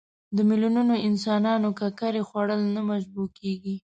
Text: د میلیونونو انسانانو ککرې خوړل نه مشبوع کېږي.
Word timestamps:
د 0.35 0.37
میلیونونو 0.49 0.93
انسانانو 1.07 1.67
ککرې 1.79 2.21
خوړل 2.27 2.61
نه 2.75 2.81
مشبوع 2.89 3.27
کېږي. 3.39 3.75